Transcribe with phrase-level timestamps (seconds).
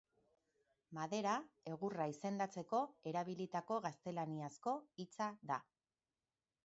[0.97, 1.33] Madera
[1.71, 5.63] egurra izendatzeko erabilitako gaztelaniazko hitza da.